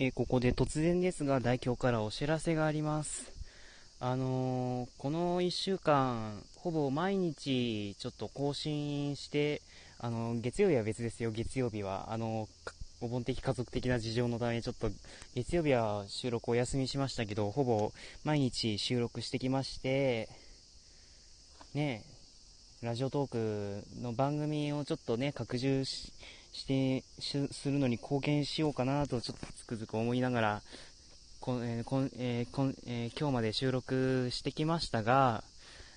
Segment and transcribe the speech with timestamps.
[0.00, 3.32] えー、ここで突然ですが、代表からお知らせがあります。
[3.98, 9.60] あのー、この1週間、ほぼ毎日ちょっと更新して、
[9.98, 12.12] あのー、月曜日は別ですよ、月曜日は。
[12.12, 12.48] あの
[13.00, 14.88] お盆的家族的な事情のため、ちょっと
[15.34, 17.90] 月曜日は収録お休みしましたけど、ほぼ
[18.22, 20.28] 毎日収録してきまして、
[21.74, 22.04] ね、
[22.82, 26.12] ラジオトークの番組をちょっとね、拡充し
[26.52, 27.02] して
[27.52, 30.62] するのに貢献しようかなとちょっとつくづく思いながら、
[31.40, 35.44] こえーこんえーこんえ、今日まで収録してきましたが、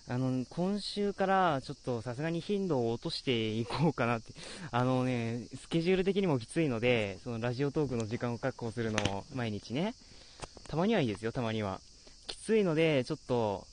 [0.07, 4.33] あの、今週からちょっとさすがに頻度を落としていこうかなって、
[4.71, 9.93] あのね、スケジュール的にもきついので、そのラジオトークの時間を確保するのを毎日ね、
[10.67, 11.79] たまにはいいですよ、たまには。
[12.27, 13.65] きついので、ちょっと、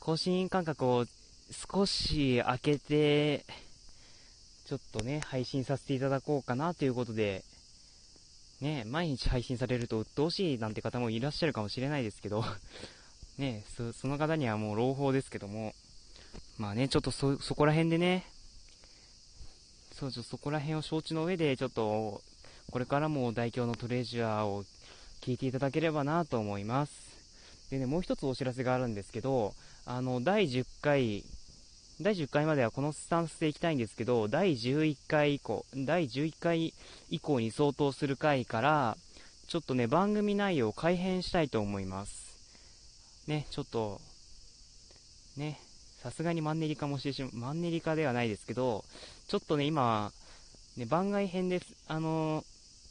[0.00, 1.06] 更新間隔を
[1.50, 3.44] 少し空けて、
[4.66, 7.44] ちょっとね、配信させていただこうかなということで、
[8.60, 12.44] ね、毎日配信されると鬱陶しいなんて方もいらっしゃるかもしれないですけど
[13.38, 15.72] ね、そ、その方にはもう朗報ですけども、
[16.58, 18.26] まあね、ちょっとそ、そこら辺でね、
[19.92, 22.20] そう、ちょ、そこら辺を承知の上で、ちょっと、
[22.72, 24.64] これからも代表のトレジャーを
[25.20, 26.92] 聞いていただければなと思います。
[27.70, 31.24] でね、もう一つお知らせがあるんですけど、あの、第10回、
[31.98, 36.74] 第10回まではこのスタンスでいきたいんですけど、第11回以降、第11回
[37.08, 38.98] 以降に相当する回から、
[39.48, 42.26] ちょっとね、番組内容を改変したいと思います。
[43.26, 44.00] ね、ちょっと、
[45.38, 45.58] ね、
[46.02, 48.84] さすがにマンネリ化もしてしまう、マンネリ化ではないですけど、
[49.28, 50.12] ちょっとね、今、
[50.76, 52.44] ね、番外編です、あの、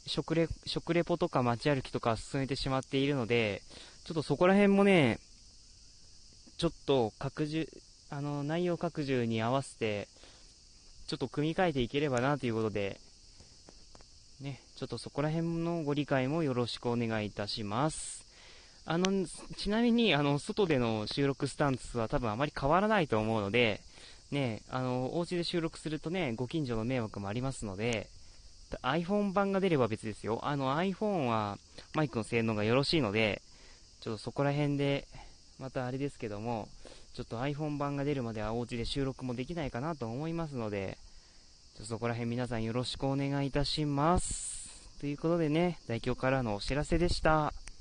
[0.06, 3.62] 食レ、食レポとか街歩きとか進めてしまっているので、
[4.04, 5.20] ちょっとそこら辺もね、
[6.58, 7.68] ちょっと拡充、
[8.10, 10.08] あの、内容拡充に合わせて、
[11.06, 13.00] ちょっと組み替えていければなということで、
[14.40, 18.26] ね、ちょっとそこら辺のご理解もよろしくお願いいたします。
[18.84, 23.80] あの、ちなみに、あの、外での収録スタンスは多分あまり変わらないと思うので、
[24.30, 28.08] ね、あの、お家で収録するとね、ご近所の迷惑もありますので、
[28.82, 30.40] iPhone 版が出れば別ですよ。
[30.42, 31.58] あの iPhone は
[31.94, 33.42] マイクの性能がよろしいので、
[34.00, 35.06] ちょっとそこら辺で、
[35.58, 36.68] またあれですけども、
[37.16, 40.98] ちょっと iPhone 版が出るまではお家で収録もできないかなと思いますので、
[41.74, 44.98] ちょっとそこら辺皆さんよろしくお願いいたします。
[45.00, 47.54] ということでね、代表からのお知らせでした。